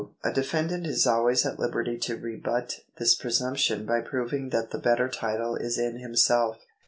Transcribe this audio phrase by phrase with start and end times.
[0.23, 4.79] A defendant is always at liberty to rebut this pre sumption by proving that the
[4.79, 6.57] better title is in himself.